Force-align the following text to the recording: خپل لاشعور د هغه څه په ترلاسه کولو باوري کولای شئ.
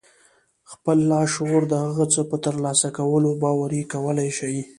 خپل 0.71 0.97
لاشعور 1.11 1.61
د 1.69 1.73
هغه 1.85 2.05
څه 2.13 2.21
په 2.29 2.37
ترلاسه 2.45 2.87
کولو 2.97 3.29
باوري 3.41 3.81
کولای 3.93 4.29
شئ. 4.37 4.57